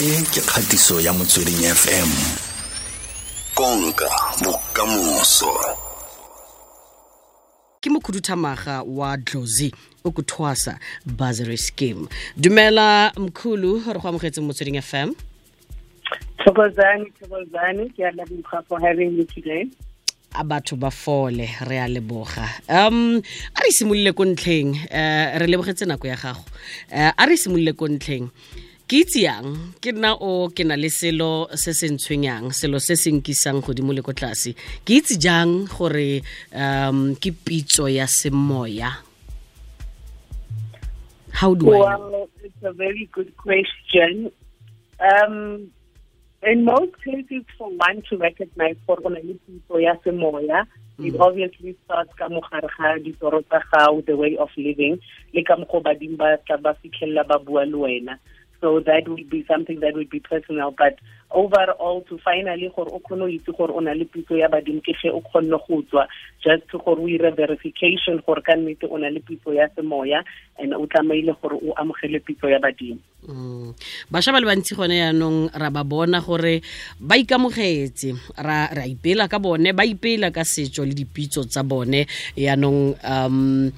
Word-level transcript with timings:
e 0.00 0.22
ke 0.26 0.40
kgatiso 0.42 1.00
ya 1.00 1.12
motsweding 1.12 1.62
fm 1.70 2.10
konka 3.54 4.10
bokamoso. 4.42 5.54
Ke 7.80 7.90
mokhuduthamaga 7.90 8.82
wa 8.82 9.16
dlozi 9.16 9.70
o 10.04 10.10
kuthwasa 10.10 10.78
bursary 11.06 11.56
scheme. 11.56 12.08
Dumela 12.36 13.12
mkhulu 13.16 13.82
re 13.86 14.00
go 14.00 14.08
amogetse 14.08 14.40
motsweding 14.40 14.82
fm 14.82 15.14
ke 16.42 16.50
a 18.02 18.10
leboga 18.10 18.66
for 18.66 18.80
having 18.80 19.16
me 19.16 19.24
today. 19.24 19.70
a 20.34 20.42
batho 20.42 20.76
ba 20.76 20.90
fole 20.90 21.46
re 21.70 21.78
a 21.78 21.86
leboga. 21.86 22.50
Um 22.68 23.22
a 23.54 23.60
re 23.62 23.70
simolole 23.70 24.12
ko 24.12 24.24
ntlheng 24.24 24.74
um 24.74 25.38
re 25.38 25.46
lebogetse 25.46 25.86
nako 25.86 26.08
ya 26.08 26.16
gago. 26.16 26.42
Um 26.90 27.12
a 27.16 27.26
re 27.26 27.36
simolole 27.36 27.72
ko 27.78 27.86
ntlheng 27.86 28.30
ke 28.94 29.02
itse 29.02 29.26
yang 29.26 29.74
ke 29.82 29.90
nna 29.90 30.14
o 30.22 30.46
ke 30.54 30.62
na 30.62 30.78
le 30.78 30.86
selo 30.86 31.50
se 31.58 31.74
se 31.74 31.90
ntshwenyang 31.90 32.54
selo 32.54 32.78
se 32.78 32.94
se 32.94 33.10
nkisang 33.10 33.58
godimo 33.58 33.90
le 33.90 34.06
ko 34.06 34.14
tlase 34.14 34.54
ke 34.86 35.02
itse 35.02 35.18
jang 35.18 35.66
gore 35.66 36.22
um 36.54 37.18
ke 37.18 37.34
pitso 37.34 37.90
ya 37.90 38.06
semoya 38.06 38.94
how 41.34 41.58
do 41.58 41.74
I 41.74 41.74
know? 41.74 41.82
Well, 41.82 42.28
it's 42.46 42.62
a 42.62 42.70
very 42.70 43.10
good 43.10 43.36
question. 43.36 44.30
Um, 45.02 45.74
in 46.46 46.62
most 46.62 46.94
cases, 47.02 47.42
for 47.58 47.74
one 47.74 48.06
to 48.10 48.16
recognize 48.16 48.78
for 48.86 49.02
ona 49.02 49.18
le 49.18 49.34
pitso 49.42 49.82
ya 49.82 49.98
semoya, 50.06 50.70
it 51.02 51.18
obviously 51.18 51.74
starts 51.82 52.14
ka 52.14 52.30
mogare 52.30 52.70
ga 52.78 52.94
ditoro 53.02 53.42
tsa 53.50 53.58
gago, 53.74 54.06
the 54.06 54.14
way 54.14 54.36
of 54.38 54.54
living, 54.56 55.02
le 55.34 55.42
ka 55.42 55.58
mokgwa 55.58 55.82
badimo 55.82 56.16
ba 56.16 56.38
tla 56.46 56.62
ba 56.62 56.78
fitlhelela 56.78 57.26
ba 57.26 57.42
bua 57.42 57.66
le 57.66 57.74
wena. 57.74 58.14
So 58.64 58.80
that 58.80 59.04
would 59.06 59.28
be 59.28 59.44
something 59.44 59.80
that 59.84 59.92
would 59.92 60.08
be 60.08 60.20
personal. 60.24 60.72
But 60.72 60.96
overall, 61.28 62.00
to 62.08 62.16
finally 62.24 62.72
gore 62.72 62.88
o 62.88 62.96
kgone 62.96 63.20
go 63.20 63.28
itse 63.28 63.52
gore 63.52 63.76
o 63.76 63.80
na 63.84 63.92
le 63.92 64.08
pitso 64.08 64.40
ya 64.40 64.48
badimo 64.48 64.80
ke 64.80 64.96
ge 64.96 65.12
o 65.12 65.20
kgonne 65.20 65.52
go 65.68 65.84
tswa 65.84 66.08
just 66.40 66.72
gore 66.72 66.96
o 66.96 67.04
ire 67.04 67.28
verification 67.36 68.24
gore 68.24 68.40
ka 68.40 68.56
nnete 68.56 68.88
o 68.88 68.96
na 68.96 69.12
le 69.12 69.20
pitso 69.20 69.52
ya 69.52 69.68
semoya 69.76 70.24
and 70.56 70.72
o 70.72 70.86
tlamaile 70.88 71.36
gore 71.42 71.60
o 71.60 71.76
amogele 71.76 72.24
pitso 72.24 72.48
ya 72.48 72.56
badimo. 72.56 72.96
Mm. 73.28 73.76
bašwa 74.08 74.32
ba 74.32 74.40
le 74.40 74.48
bantsi 74.48 74.72
gone 74.72 74.96
yaanong 74.96 75.52
ra 75.52 75.68
ba 75.68 75.84
bona 75.84 76.24
gore 76.24 76.64
ba 76.96 77.20
ikamogetse 77.20 78.16
ra 78.40 78.72
ra 78.72 78.88
ipela 78.88 79.28
ka 79.28 79.36
bone 79.36 79.76
ba 79.76 79.84
ipela 79.84 80.32
ka 80.32 80.40
setso 80.40 80.88
le 80.88 80.96
dipitso 80.96 81.44
tsa 81.44 81.60
bone 81.60 82.08
yaanong 82.32 82.96
um 83.04 83.68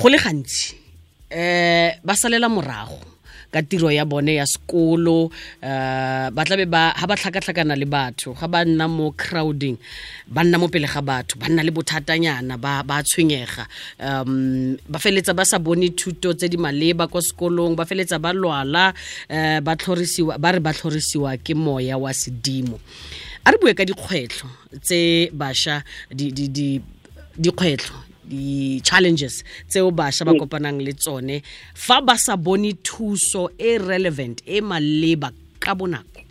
go 0.00 0.08
le 0.08 0.16
gantsi 0.16 0.80
um 1.28 1.92
ba 2.00 2.16
salela 2.16 2.48
morago 2.48 3.09
ka 3.52 3.62
tiro 3.62 3.90
ya 3.90 4.04
bone 4.04 4.34
ya 4.34 4.46
sekolo 4.46 5.30
uh 5.62 6.26
ba 6.30 6.42
tlabe 6.46 6.66
ha 6.70 7.04
ba 7.06 7.14
tlhakatlhakana 7.18 7.74
le 7.76 7.86
batho 7.86 8.32
ga 8.34 8.46
ba 8.46 8.64
nna 8.64 8.86
mo 8.88 9.10
crowding 9.12 9.76
ba 10.30 10.44
nna 10.44 10.58
mo 10.58 10.68
pele 10.68 10.86
ga 10.86 11.02
batho 11.02 11.38
ba 11.38 11.48
nna 11.50 11.62
le 11.62 11.70
bothatanyana 11.70 12.56
ba 12.58 13.02
tshwenyega. 13.02 13.66
Um 13.98 14.76
ba 14.88 14.98
feletsa 14.98 15.34
ba 15.34 15.44
sa 15.44 15.58
bone 15.58 15.90
thuto 15.90 16.34
tse 16.34 16.48
di 16.48 16.56
maleba 16.56 17.08
kwa 17.10 17.22
sekolong 17.22 17.74
ba 17.76 17.84
feletsa 17.84 18.18
ba 18.18 18.32
lwala 18.32 18.94
uh, 19.30 19.58
ba 19.60 20.50
re 20.52 20.60
ba 20.60 20.72
tlhorisiwa 20.72 21.36
ke 21.42 21.54
moya 21.54 21.98
wa 21.98 22.12
sedimo. 22.14 22.78
A 23.44 23.50
re 23.50 23.58
bue 23.58 23.74
ka 23.74 23.84
dikgwetlho 23.84 24.48
tse 24.84 25.30
bašwa 25.32 25.82
di 26.14 26.30
di 26.30 26.46
di 26.48 26.68
dikgwetlho 27.38 28.09
di-challenges 28.30 29.42
tseo 29.68 29.90
bašwa 29.90 30.30
ba 30.30 30.34
kopanang 30.38 30.78
le 30.78 30.92
tsone 30.94 31.42
fa 31.74 32.00
ba 32.00 32.14
sa 32.14 32.36
bone 32.36 32.72
thuso 32.86 33.50
e 33.58 33.78
relevant 33.78 34.38
e 34.46 34.62
maleba 34.62 35.28
ka 35.58 35.74
bonako 35.74 36.30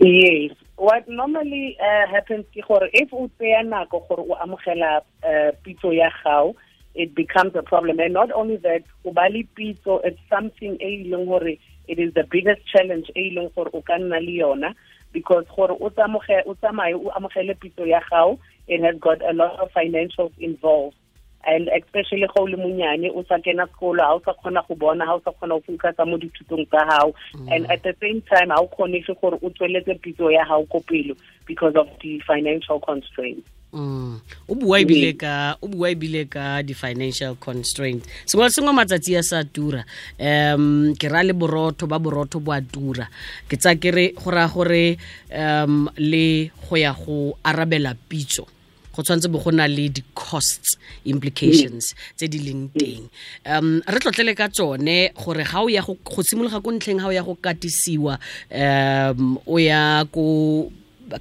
Yes. 0.00 0.50
What 0.76 1.08
normally 1.08 1.78
uh, 1.78 2.10
happens 2.10 2.44
ke 2.54 2.66
gore 2.66 2.88
if 2.92 3.12
o 3.12 3.30
tseya 3.38 3.62
nako 3.62 4.02
gore 4.08 4.26
o 4.26 4.34
amogela 4.34 5.02
uh, 5.22 5.52
pitso 5.62 5.94
ya 5.94 6.10
gago, 6.24 6.56
it 6.94 7.14
becomes 7.14 7.54
a 7.54 7.62
problem. 7.62 8.00
And 8.00 8.12
not 8.12 8.32
only 8.32 8.56
that, 8.66 8.82
o 9.04 9.12
ba 9.12 9.28
le 9.30 9.44
pitso, 9.56 10.00
it's 10.02 10.18
something 10.28 10.76
e 10.80 11.06
leng 11.06 11.26
gore 11.26 11.54
it 11.88 11.98
is 11.98 12.12
the 12.14 12.24
biggest 12.24 12.66
challenge 12.66 13.10
e 13.14 13.30
leng 13.30 13.54
gore 13.54 13.70
o 13.72 13.82
ka 13.82 13.94
nna 13.94 14.18
le 14.18 14.42
yona 14.42 14.74
because 15.12 15.44
gore 15.54 15.76
o 15.78 15.90
tsamaye 15.90 16.94
o 16.94 17.10
amogele 17.14 17.54
pitso 17.54 17.86
ya 17.86 18.00
gago, 18.10 18.40
it 18.72 18.80
has 18.80 18.96
got 19.00 19.20
a 19.22 19.32
lot 19.32 19.60
of 19.60 19.68
financials 19.72 20.32
involved. 20.38 20.96
and 21.44 21.68
especially 21.68 22.26
go 22.34 22.44
le 22.44 22.56
monyane 22.56 23.10
o 23.10 23.24
sa 23.28 23.38
kena 23.38 23.66
sekolo 23.66 24.02
ha 24.02 24.14
o 24.14 24.20
sa 24.24 24.34
kgona 24.38 24.62
go 24.68 24.74
bona 24.74 25.06
ha 25.06 25.14
o 25.18 25.22
sa 25.24 25.32
kgona 25.34 25.58
go 25.58 25.74
focus 25.74 25.98
mo 26.06 26.16
dithutong 26.18 26.66
tsa 26.70 26.86
gago 26.86 27.14
and 27.50 27.66
at 27.70 27.82
the 27.82 27.94
same 28.00 28.22
time 28.30 28.50
ha 28.50 28.62
o 28.62 28.68
kgonege 28.70 29.10
gore 29.20 29.38
o 29.42 29.50
tsweletse 29.50 29.98
pitso 29.98 30.30
ya 30.30 30.46
gago 30.46 30.66
ko 30.70 30.80
pelo 30.86 31.14
because 31.46 31.74
of 31.74 31.88
the 32.00 32.20
financial 32.26 32.78
constraints. 32.80 33.48
Mm. 33.72 34.20
o 34.48 34.54
bua 34.54 34.84
ebile 34.84 35.16
ka 35.16 35.56
o 35.64 35.66
bua 35.66 35.88
ebile 35.88 36.28
ka 36.28 36.60
di-financial 36.60 37.40
constraint 37.40 38.04
sengwe 38.28 38.44
le 38.44 38.52
sengwe 38.52 38.72
matsatsi 38.76 39.16
a 39.16 39.22
sa 39.24 39.48
tura. 39.48 39.80
Um 40.20 40.92
ke 40.92 41.08
ra 41.08 41.24
le 41.24 41.32
borotho 41.32 41.88
ba 41.88 41.96
borotho 41.96 42.36
bo 42.36 42.52
a 42.52 42.60
tura. 42.60 43.08
Ke 43.48 43.56
tsa 43.56 43.80
kere 43.80 44.12
go 44.12 44.28
raya 44.28 44.52
gore 44.52 45.00
um 45.32 45.88
le 45.96 46.52
go 46.52 46.76
ya 46.76 46.92
go 46.92 47.32
arabela 47.40 47.96
pitso 47.96 48.44
go 48.92 49.02
tshwanetse 49.02 49.28
bo 49.28 49.38
go 49.38 49.50
na 49.50 49.66
le 49.68 49.88
di-costs 49.88 50.76
implications 51.04 51.94
tse 52.16 52.28
di 52.28 52.38
leng 52.38 52.68
teng 52.76 53.08
um 53.48 53.80
re 53.88 53.98
tlotlele 53.98 54.34
ka 54.36 54.48
tsone 54.48 55.12
gore 55.16 55.44
ga 55.44 55.60
o 55.64 55.68
ya 55.68 55.82
go 55.82 56.20
simologa 56.22 56.60
ko 56.60 56.70
ntlheng 56.72 57.00
ga 57.00 57.08
o 57.08 57.12
ya 57.12 57.22
go 57.24 57.34
katisiwa 57.40 58.18
um 58.52 59.38
o 59.46 59.56
ya 59.58 60.04
ko 60.12 60.70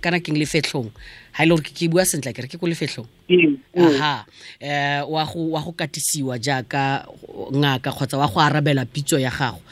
kana 0.01 0.19
keng 0.23 0.37
lefetlhong 0.39 0.87
ha 1.35 1.43
ile 1.43 1.51
gore 1.55 1.63
ke 1.63 1.71
ke 1.75 1.87
bua 1.91 2.05
sentle 2.05 2.31
ke 2.35 2.43
re 2.43 2.47
ke 2.47 2.57
ko 2.59 2.67
lefetlhong 2.67 3.07
Mm, 3.31 3.55
mm. 3.75 3.83
aha 3.95 4.25
eh 4.59 4.99
wa 5.07 5.23
go 5.23 5.55
wa 5.55 5.61
go 5.63 5.71
katisiwa 5.71 6.35
jaaka 6.39 7.07
ngaka 7.55 7.91
kgotsa 7.95 8.19
wa 8.19 8.27
go 8.27 8.39
arabela 8.43 8.83
pitso 8.85 9.15
ya 9.19 9.31
gago 9.31 9.63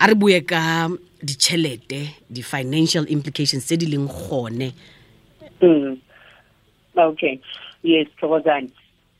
a 0.00 0.06
re 0.08 0.14
bue 0.16 0.40
ka 0.40 0.88
ditšhelete 1.22 2.24
di-financial 2.32 3.04
implications 3.12 3.64
tse 3.68 3.76
di 3.76 3.86
leng 3.86 4.08
gone 4.08 4.72
Mm. 5.62 5.94
Okay. 6.96 7.40
Yes, 7.82 8.06
Thokozani. 8.20 8.70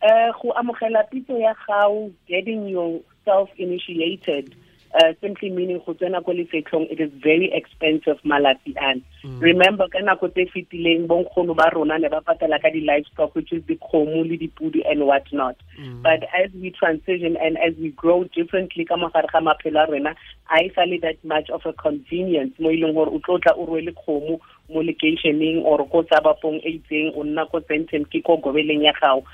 Uh, 0.02 0.32
go 0.40 0.52
amogela 0.56 1.04
pitso 1.10 1.38
ya 1.38 1.54
gago, 1.68 2.12
getting 2.26 2.68
yourself 2.68 3.50
initiated, 3.56 4.54
uh, 4.94 5.12
simply 5.20 5.50
meaning 5.50 5.80
go 5.84 5.94
tsena 5.94 6.24
ko 6.24 6.32
lefetlhong, 6.32 6.90
it 6.90 7.00
is 7.00 7.10
very 7.22 7.50
expensive 7.52 8.18
malatsi 8.24 8.74
an. 8.76 9.02
Remember, 9.40 9.88
ka 9.88 9.98
nako 9.98 10.28
tse 10.32 10.50
fetileng, 10.52 11.06
bonkgono 11.06 11.56
ba 11.56 11.70
rona 11.74 11.98
ne 11.98 12.08
ba 12.08 12.20
patala 12.20 12.60
ka 12.60 12.68
di-livestock, 12.68 13.34
which 13.34 13.52
is 13.52 13.62
dikgomo 13.62 14.28
le 14.28 14.36
dipudi 14.36 14.82
and 14.84 15.06
what 15.06 15.24
not. 15.32 15.56
But 16.02 16.24
as 16.36 16.50
we 16.54 16.70
transition 16.70 17.36
and 17.40 17.56
as 17.58 17.74
we 17.78 17.90
grow 17.90 18.24
differently 18.24 18.84
ka 18.84 18.96
mogare 18.96 19.30
ga 19.32 19.40
maphelo 19.40 19.88
a 19.88 19.90
rena, 19.90 20.14
a 20.50 20.64
e 20.64 20.72
sale 20.74 20.98
that 21.00 21.22
much 21.24 21.48
of 21.50 21.62
a 21.64 21.72
convenience 21.72 22.52
mo 22.58 22.70
e 22.70 22.76
leng 22.76 22.94
gore 22.94 23.08
o 23.08 23.18
tlo 23.24 23.40
tla 23.40 23.56
o 23.56 23.66
rwele 23.66 23.94
kgomo 23.96 24.40
mo 24.68 24.80
locationeng 24.82 25.64
or 25.64 25.86
ko 25.88 26.02
tsabapong 26.02 26.60
e 26.60 26.78
itseng 26.78 27.16
o 27.16 27.24
nna 27.24 27.48
ko 27.48 27.60
senten 27.64 28.04
ke 28.04 28.20
ko 28.20 28.36
gobeleng 28.36 28.84
ya 28.84 28.92
gago 29.00 29.24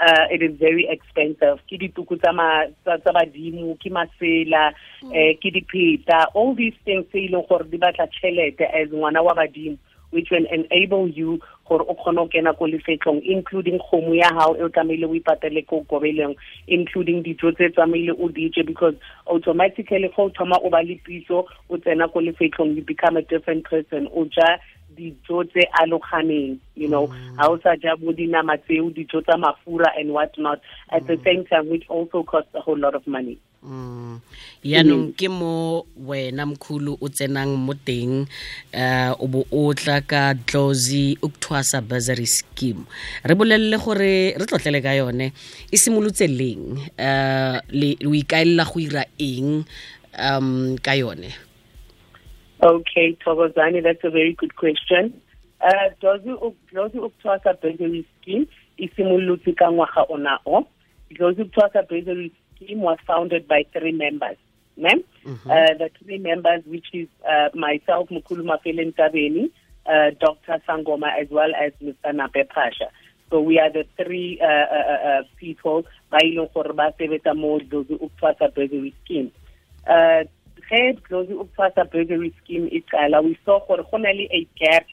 uh, 0.00 0.26
it 0.30 0.42
is 0.42 0.56
very 0.58 0.88
expensive. 0.88 1.60
Ke 1.68 1.76
dituku 1.76 2.16
tsa 2.20 2.32
ma- 2.32 2.66
tsa 2.84 2.98
tsa 2.98 3.12
badimo 3.12 3.76
ke 3.76 3.92
masela 3.92 4.72
eh 5.12 5.36
ke 5.36 5.52
dipheta. 5.52 6.26
All 6.34 6.54
these 6.54 6.76
things 6.84 7.06
tse 7.12 7.26
e 7.26 7.28
leng 7.28 7.46
gore 7.48 7.68
di 7.68 7.78
batla 7.78 8.08
tšhelete 8.08 8.64
as 8.64 8.88
ngwana 8.88 9.22
wa 9.22 9.34
badimo 9.34 9.78
which 10.10 10.28
will 10.30 10.46
enable 10.50 11.08
you 11.08 11.40
gore 11.68 11.84
o 11.88 11.94
kgone 11.94 12.16
go 12.16 12.28
kena 12.28 12.52
ko 12.58 12.66
lefetlhong 12.66 13.22
including 13.24 13.78
kgomo 13.78 14.14
ya 14.14 14.30
gago 14.30 14.56
e 14.58 14.62
o 14.62 14.68
tlamehile 14.68 15.06
o 15.06 15.14
ipatele 15.14 15.62
ko 15.66 15.86
including 16.66 17.22
dijo 17.22 17.52
tse 17.54 17.70
tlamehile 17.70 18.12
o 18.18 18.28
dije 18.28 18.66
because 18.66 18.94
automatically 19.26 20.10
go 20.16 20.24
o 20.24 20.30
thoma 20.30 20.58
o 20.64 20.70
ba 20.70 20.82
le 20.82 20.98
pitso 21.06 21.46
o 21.68 21.76
tsena 21.78 22.08
ko 22.08 22.20
lefetlhong 22.20 22.74
you 22.74 22.82
become 22.82 23.16
a 23.16 23.22
different 23.22 23.64
person. 23.64 24.08
O 24.14 24.26
ja 24.26 24.58
dijo 25.00 25.44
tse 25.48 25.64
aloganeng 25.80 26.60
you 26.76 26.88
know. 26.88 27.08
Ga 27.36 27.48
o 27.48 27.56
sa 27.64 27.76
ja 27.80 27.96
bo 27.96 28.12
dinama 28.12 28.60
tseo 28.60 28.92
dijo 28.92 29.24
tsa 29.24 29.40
mafura 29.40 29.88
and 29.96 30.12
what 30.12 30.36
not 30.36 30.60
at 30.92 31.06
the 31.08 31.16
same 31.24 31.44
time 31.48 31.68
which 31.72 31.88
also 31.88 32.22
costs 32.22 32.52
a 32.54 32.60
whole 32.60 32.78
lot 32.78 32.94
of 32.94 33.06
money. 33.06 33.40
Mm. 33.60 34.24
yaanong 34.64 35.12
ke 35.12 35.28
mo 35.28 35.84
wena 36.00 36.48
mkhulu 36.48 36.96
o 36.96 37.06
tsenang 37.12 37.60
mo 37.60 37.76
teng 37.76 38.24
um 38.72 39.12
o 39.20 39.24
bo 39.28 39.44
o 39.52 39.72
tla 39.76 40.00
ka 40.00 40.32
dlozi 40.32 41.20
ukthwasa 41.20 41.84
bursary 41.84 42.24
scheme. 42.24 42.88
Re 43.20 43.36
bolelele 43.36 43.76
gore 43.76 44.32
re 44.32 44.44
tlotlele 44.48 44.80
ka 44.80 44.96
yone 44.96 45.36
e 45.68 45.76
simolotse 45.76 46.24
leng 46.24 46.80
um 46.80 47.56
o 48.08 48.12
ikaelela 48.16 48.64
go 48.64 48.80
ira 48.80 49.04
eng 49.20 49.68
um 50.16 50.76
ka 50.80 50.96
yone 50.96 51.49
Okay, 52.62 53.16
Thokozani, 53.24 53.82
that's 53.82 54.04
a 54.04 54.10
very 54.10 54.34
good 54.34 54.54
question. 54.56 55.20
Uh, 55.60 55.90
Dlozi 56.02 56.36
Ukuthwasa 56.72 57.60
Bursary 57.60 58.04
Scheme 58.20 58.46
isimulutse 58.78 59.56
ka 59.56 59.70
ngwaga 59.70 60.06
ona 60.08 60.38
o. 60.46 60.66
Dlozi 61.10 61.42
Ukuthwasa 61.42 61.88
Bursary 61.88 62.32
Scheme 62.56 62.80
was 62.80 62.98
founded 63.06 63.48
by 63.48 63.64
three 63.72 63.92
members. 63.92 64.36
ma'am. 64.80 65.04
Uh, 65.50 65.74
the 65.78 65.90
three 66.02 66.18
members, 66.18 66.62
which 66.66 66.86
is 66.92 67.08
uh, 67.28 67.48
myself, 67.54 68.08
Mukulu 68.08 68.42
Mafelen 68.42 68.94
Tabeni, 68.94 69.50
uh, 69.86 70.10
Dr. 70.18 70.60
Sangoma, 70.68 71.10
as 71.20 71.28
well 71.30 71.50
as 71.54 71.72
Mr. 71.82 72.14
Nape 72.14 72.48
Pasha. 72.48 72.90
So 73.30 73.40
we 73.40 73.58
are 73.60 73.70
the 73.70 73.84
three 73.96 74.40
uh, 74.42 74.46
uh, 74.46 75.08
uh, 75.08 75.22
people 75.36 75.84
ba 76.10 76.18
e 76.24 76.34
leng 76.34 76.50
gore 76.52 76.72
ba 76.74 76.92
sebetsa 76.98 77.36
mo 77.36 77.60
Dlozi 77.60 78.92
Scheme. 79.04 79.30
Uh, 80.70 80.76
ge 80.76 80.98
Dlozi 81.08 81.34
Bursary 81.90 82.32
Scheme 82.42 82.70
qala, 82.92 83.22
we 83.24 83.38
saw 83.44 83.60
gore 83.66 83.84
go 83.90 83.96
na 83.96 84.10
le 84.10 84.28
a 84.30 84.46
gap 84.58 84.86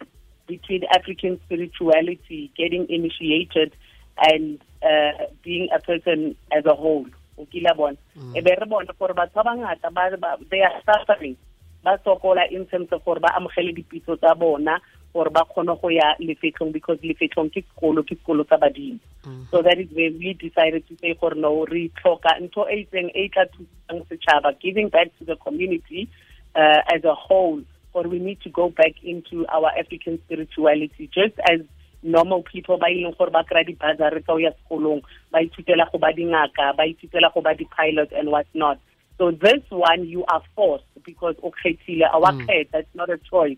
between 0.48 0.84
African 0.96 1.40
spirituality 1.46 2.52
getting 2.58 2.90
initiated 2.90 3.74
and 4.18 4.60
uh, 4.82 5.26
being 5.44 5.70
a 5.76 5.80
person 5.80 6.36
as 6.52 6.66
a 6.66 6.74
whole. 6.74 7.06
o 7.38 7.46
kila 7.46 7.76
bona. 7.76 7.98
E 8.36 8.42
be 8.42 8.52
re 8.52 8.66
bona 8.66 8.94
gore 9.00 9.14
batho 9.14 9.36
ba 9.36 9.44
bangata 9.44 10.50
they 10.50 10.62
are 10.62 10.82
suffering. 10.86 11.38
Ba 11.84 12.00
sokola 12.06 12.50
in 12.52 12.66
terms 12.66 12.90
of 12.92 13.06
gore 13.06 13.20
ba 13.20 13.30
amogele 13.38 13.74
dipitso 13.76 14.18
tsa 14.18 14.36
bona 14.36 14.82
gore 15.18 15.34
ba 15.34 15.44
kgone 15.50 15.74
go 15.82 15.90
ya 15.90 16.14
lefetlong 16.22 16.72
because 16.72 17.02
lefetlong 17.02 17.50
ke 17.50 17.66
sekolo 17.66 18.06
ke 18.06 18.14
sekolo 18.22 18.46
sa 18.46 18.62
badimo. 18.62 19.02
So 19.50 19.62
that 19.66 19.80
is 19.82 19.90
where 19.92 20.14
we 20.14 20.38
decided 20.38 20.86
to 20.88 20.94
say 21.02 21.18
gore 21.18 21.34
no 21.34 21.66
re 21.66 21.90
tlhoka 21.98 22.38
ntho 22.38 22.70
e 22.70 22.86
itseng 22.86 23.10
e 23.18 23.26
tla 23.34 23.50
thusang 23.50 24.06
setšhaba 24.06 24.54
giving 24.62 24.90
back 24.94 25.10
to 25.18 25.26
the 25.26 25.36
community 25.42 26.06
uh, 26.54 26.82
as 26.94 27.02
a 27.04 27.16
whole 27.16 27.62
or 27.94 28.04
we 28.04 28.20
need 28.20 28.40
to 28.42 28.50
go 28.50 28.70
back 28.70 28.94
into 29.02 29.46
our 29.50 29.74
African 29.74 30.22
spirituality. 30.26 31.10
Just 31.10 31.34
as 31.50 31.66
normal 32.04 32.44
people 32.44 32.78
ba 32.78 32.94
ileng 32.94 33.18
gore 33.18 33.34
ba 33.34 33.42
kry 33.42 33.66
di-bazary 33.66 34.22
tsa 34.22 34.34
o 34.34 34.38
ya 34.38 34.54
sekolong 34.62 35.02
ba 35.34 35.42
ithutela 35.42 35.90
go 35.90 35.98
ba 35.98 36.14
dingaka 36.14 36.78
ba 36.78 36.86
ithutela 36.86 37.34
go 37.34 37.42
ba 37.42 37.58
di-pilot 37.58 38.14
and 38.14 38.30
what 38.30 38.46
not. 38.54 38.78
So 39.18 39.32
this 39.34 39.66
one 39.74 40.06
you 40.06 40.22
are 40.30 40.46
forced 40.54 40.86
because 41.02 41.34
o 41.42 41.50
kgethile 41.50 42.06
a 42.06 42.20
wa 42.22 42.38
kgetha 42.38 42.86
it's 42.86 42.94
not 42.94 43.10
a 43.10 43.18
choice 43.18 43.58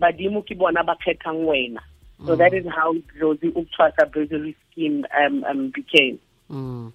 badimo 0.00 0.42
ke 0.42 0.56
bona 0.56 0.82
ba 0.82 0.96
kgethang 0.96 1.44
wena. 1.44 1.84
So 2.26 2.36
that 2.36 2.52
is 2.52 2.66
how 2.66 2.94
Rosie 3.18 3.50
Uktwasa 3.50 4.04
Bursary 4.12 4.54
Scheme 4.70 5.06
um, 5.16 5.44
um, 5.44 5.72
became. 5.74 6.18
Mm. 6.50 6.90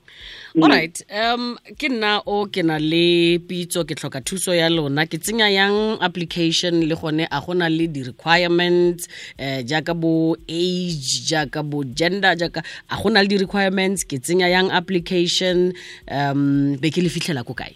all 0.60 0.68
right 0.68 1.00
um 1.16 1.56
ke 1.80 1.88
nna 1.88 2.20
o 2.28 2.44
ke 2.52 2.60
na 2.60 2.76
le 2.76 3.40
pitso 3.40 3.86
ke 3.88 3.96
tlhoka 3.96 4.20
thuso 4.20 4.52
ya 4.52 4.68
lona. 4.68 5.08
Ke 5.08 5.16
tsenya 5.16 5.48
yang 5.48 5.96
application 6.04 6.84
le 6.84 6.96
gone 7.00 7.24
a 7.24 7.40
gona 7.40 7.70
le 7.72 7.88
di-requirements 7.88 9.08
eh, 9.40 9.64
jaaka 9.64 9.96
bo 9.96 10.36
age 10.50 11.24
jaaka 11.32 11.64
bo 11.64 11.86
gender 11.88 12.36
jaaka 12.36 12.68
a 12.92 13.00
gona 13.00 13.24
le 13.24 13.32
di-requirements. 13.32 14.04
Ke 14.04 14.20
tsenya 14.20 14.52
yang 14.52 14.68
application 14.76 15.72
um 16.12 16.76
be 16.76 16.92
ke 16.92 17.00
le 17.00 17.08
fitlhela 17.08 17.48
ko 17.48 17.56
kae? 17.56 17.72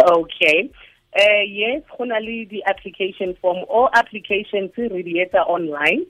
Okay 0.00 0.72
uh, 1.16 1.42
yes 1.46 1.82
go 1.96 2.04
na 2.04 2.18
le 2.18 2.44
di-application 2.44 3.36
form. 3.40 3.64
All 3.68 3.88
applications 3.94 4.70
re 4.76 5.02
di 5.02 5.24
online. 5.46 6.06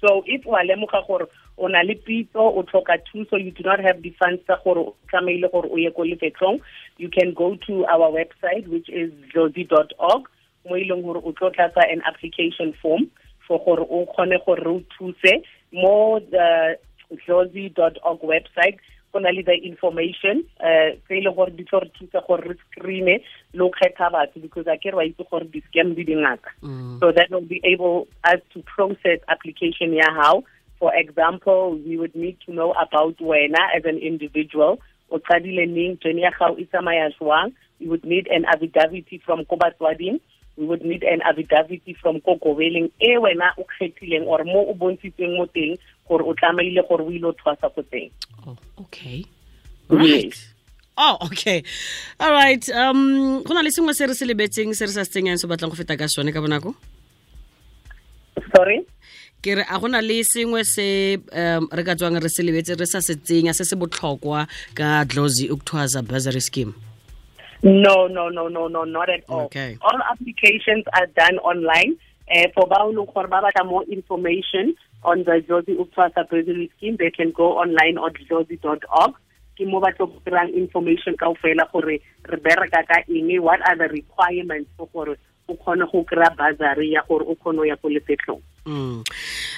So 0.00 0.22
if 0.26 0.44
wa 0.44 0.60
lemoga 0.60 1.06
gore 1.06 1.26
o 1.58 1.66
na 1.68 1.80
le 1.82 1.94
pitso 1.94 2.40
o 2.56 2.62
tlhoka 2.62 2.96
thuso 3.08 3.36
you 3.42 3.50
do 3.50 3.62
not 3.62 3.80
have 3.80 4.02
the 4.02 4.10
funds 4.18 4.42
tsa 4.44 4.56
gore 4.64 4.78
o 4.78 4.94
tlameile 5.12 5.50
gore 5.52 5.68
o 5.70 5.76
ye 5.76 5.90
you 6.96 7.08
can 7.08 7.34
go 7.34 7.56
to 7.66 7.84
our 7.86 8.10
website 8.10 8.66
which 8.68 8.88
is 8.88 9.12
josi.org 9.34 10.28
mo 10.68 10.76
e 10.76 10.88
leng 10.88 11.02
gore 11.02 11.20
an 11.88 12.00
application 12.06 12.72
form 12.80 13.10
for 13.46 13.62
gore 13.64 13.84
o 13.88 14.06
kgone 14.06 14.38
gore 14.46 14.60
re 14.64 14.72
o 14.72 14.82
the 16.30 16.78
josi.org 17.26 18.20
website 18.20 18.78
go 19.12 19.18
na 19.18 19.30
le 19.30 19.42
the 19.42 19.56
information 19.66 20.44
uh 20.60 20.94
tse 21.06 21.18
e 21.18 21.24
leng 21.24 21.34
gore 21.34 21.50
di 21.50 21.64
tlo 21.64 21.80
re 21.82 21.90
thusa 21.98 22.22
gore 22.26 22.46
re 22.48 22.56
screene 22.66 23.20
le 23.54 23.62
o 23.64 23.70
kgetha 23.70 24.10
batho 24.14 24.40
because 24.42 24.66
a 24.66 24.78
ke 24.78 24.92
re 24.92 24.96
wa 25.00 25.04
itse 25.04 25.24
gore 25.30 25.44
di-scam 25.50 25.94
di 25.94 26.04
dingata 26.04 26.50
so 27.00 27.12
that 27.12 27.30
will 27.30 27.46
be 27.46 27.60
able 27.64 28.08
us 28.24 28.40
to 28.52 28.62
process 28.74 29.18
application 29.28 29.92
ya 29.92 30.08
how 30.14 30.42
for 30.80 30.94
example 30.96 31.78
we 31.86 31.96
would 31.96 32.16
need 32.16 32.36
to 32.46 32.52
know 32.52 32.72
about 32.72 33.18
wena 33.18 33.60
as 33.76 33.84
an 33.84 33.98
individual. 33.98 34.80
O 35.10 35.18
qadile 35.18 35.66
neng 35.68 35.98
journey 36.02 36.22
ya 36.22 36.30
gago 36.30 36.58
e 36.58 36.64
tsamaya 36.64 37.12
jwang? 37.20 37.52
We 37.78 37.86
would 37.88 38.04
need 38.04 38.26
an 38.28 38.44
affidavit 38.46 39.10
from 39.24 39.44
ko 39.44 39.56
batswading 39.56 40.20
we 40.60 40.66
would 40.66 40.84
need 40.84 41.02
an 41.02 41.24
affidavit 41.24 41.80
from 42.02 42.20
kokobeleng 42.20 42.92
e 43.00 43.16
wena 43.16 43.48
o 43.56 43.64
kgethileng 43.64 44.28
or 44.28 44.44
mo 44.44 44.68
o 44.68 44.74
bontshitseng 44.76 45.40
mo 45.40 45.48
teng 45.48 45.80
gore 46.04 46.20
o 46.28 46.36
tlamaile 46.36 46.84
gore 46.84 47.00
o 47.00 47.10
ile 47.10 47.32
o 47.32 47.32
thwasa 47.32 47.72
ko 47.72 47.80
teng. 47.88 48.12
Oh, 48.46 48.56
okay. 48.84 49.24
Right. 49.88 50.36
Oh 51.00 51.16
okay. 51.24 51.64
All 52.20 52.36
right 52.36 52.60
um 52.76 53.40
go 53.42 53.56
na 53.56 53.64
le 53.64 53.72
sengwe 53.72 53.96
se 53.96 54.04
re 54.04 54.12
se 54.12 54.28
lebetseng 54.28 54.76
se 54.76 54.84
re 54.84 54.92
sa 54.92 55.08
se 55.08 55.16
tsenyang 55.16 55.40
se 55.40 55.48
batlang 55.48 55.72
go 55.72 55.80
feta 55.80 55.96
ka 55.96 56.04
sone 56.04 56.28
ka 56.28 56.44
bonako? 56.44 56.76
Sorry? 58.52 58.84
Ke 59.40 59.56
re 59.56 59.64
a 59.64 59.80
gona 59.80 60.04
le 60.04 60.20
sengwe 60.20 60.60
se 60.68 61.16
um 61.32 61.72
re 61.72 61.82
ka 61.88 61.96
tswang 61.96 62.20
re 62.20 62.28
se 62.28 62.44
lebetse 62.44 62.76
re 62.76 62.84
sa 62.84 63.00
se 63.00 63.16
tsenya 63.16 63.56
se 63.56 63.64
se 63.64 63.80
botlhokwa 63.80 64.44
ka 64.76 65.08
dlosi 65.08 65.48
uktwaza 65.48 66.04
bursary 66.04 66.44
scheme 66.44 66.76
No, 67.62 68.06
no, 68.06 68.28
no, 68.28 68.48
no, 68.48 68.68
no, 68.68 68.84
not 68.84 69.10
at 69.10 69.24
all. 69.28 69.46
Okay. 69.46 69.76
All 69.82 70.00
applications 70.10 70.84
are 70.94 71.06
done 71.06 71.38
online. 71.38 71.96
Uh, 72.30 72.46
for 72.54 72.66
Korbaba, 72.68 73.50
more 73.66 73.84
information 73.84 74.74
on 75.02 75.24
the 75.24 75.42
Dlozi 75.46 75.76
Ukuthwasa 75.76 76.28
Bursary 76.28 76.70
Scheme, 76.76 76.96
they 76.96 77.10
can 77.10 77.32
go 77.32 77.58
online 77.58 77.98
on 77.98 78.12
josie.org. 78.28 79.12
Ke 79.58 79.66
mo 79.66 79.80
ba 79.80 79.92
tlo 79.92 80.08
kry-ang 80.24 80.54
information 80.56 81.18
ka 81.20 81.28
ofela 81.28 81.68
gore 81.68 82.00
re 82.00 82.38
bereka 82.40 82.80
ka 82.86 83.02
eng 83.10 83.28
what 83.42 83.60
are 83.68 83.76
the 83.76 83.92
requirements 83.92 84.70
for 84.78 84.88
gore 84.94 85.18
o 85.50 85.52
kgone 85.52 85.84
go 85.92 86.04
kry-a 86.04 86.32
bursary 86.32 86.94
ya 86.96 87.02
gore 87.04 87.26
o 87.28 87.34
kgone 87.34 87.56
go 87.60 87.64
ya 87.68 87.76
ko 87.76 87.92
lefetlhong 87.92 88.40
Mm. 88.70 89.02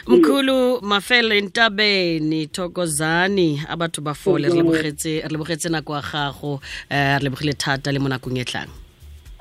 mkhulu 0.06 0.80
mafele 0.82 1.40
ntabeni 1.40 2.46
thokozani. 2.46 3.62
Abatho 3.68 4.00
ba 4.00 4.14
fole 4.14 4.48
re 4.48 4.54
lebogetse 5.28 5.68
nako 5.68 5.94
ya 5.94 6.02
gago 6.02 6.52
um 6.54 6.60
re 6.90 7.18
lebogile 7.18 7.52
thata 7.52 7.92
le 7.92 7.98
mo 7.98 8.08
nakong 8.08 8.38
e 8.38 8.44
tlang. 8.44 8.70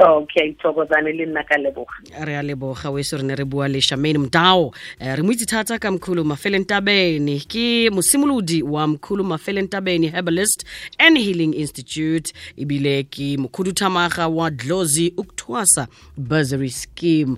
Okay 0.02 0.54
thokozane 0.54 1.12
le 1.14 1.26
nna 1.26 1.44
ka 1.44 1.58
leboga. 1.58 1.94
Re 2.26 2.36
a 2.36 2.42
leboga 2.42 2.90
weso 2.90 3.18
re 3.18 3.24
ne 3.24 3.36
re 3.36 3.46
bua 3.46 3.68
le 3.68 3.80
shamane 3.82 4.18
mdao. 4.18 4.74
Eh, 5.00 5.16
re 5.16 5.22
mo 5.22 5.32
itse 5.32 5.46
thata 5.46 5.78
ka 5.80 5.92
mkhulu 5.92 6.26
mafelentabene 6.26 7.40
ke 7.48 7.90
mosimolodi 7.90 8.64
wa 8.64 8.88
mkhulu 8.88 9.24
mafelentabene 9.24 10.10
herbalist 10.10 10.66
and 10.98 11.18
healing 11.18 11.54
institute. 11.54 12.34
Ebile 12.58 13.04
ke 13.04 13.38
mokhuduthamaga 13.38 14.28
wa 14.28 14.50
dlozi 14.50 15.14
uktwasa 15.18 15.88
bursary 16.18 16.70
scheme 16.70 17.38